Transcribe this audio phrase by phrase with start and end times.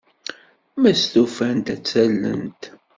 [0.79, 2.61] Ma stufant, ad tt-allent.